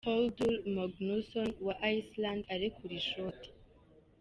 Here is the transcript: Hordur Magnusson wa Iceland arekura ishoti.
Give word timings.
Hordur 0.07 0.55
Magnusson 0.75 1.49
wa 1.65 1.75
Iceland 1.97 2.43
arekura 2.53 2.93
ishoti. 3.01 3.47